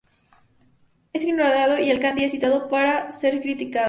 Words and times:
Al-Farabi 0.01 1.11
es 1.13 1.23
ignorado 1.23 1.77
y 1.79 1.91
Al-Kindi 1.91 2.23
es 2.23 2.31
citado 2.31 2.57
sólo 2.61 2.69
para 2.69 3.11
ser 3.11 3.39
criticado. 3.39 3.79